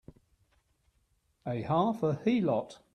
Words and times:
A 1.45 1.61
half 1.61 2.01
a 2.01 2.13
heelot! 2.25 2.79